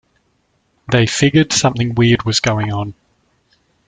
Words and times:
They 0.91 1.05
figured 1.05 1.53
something 1.53 1.93
weird 1.93 2.23
was 2.23 2.39
going 2.39 2.73
on. 2.73 2.95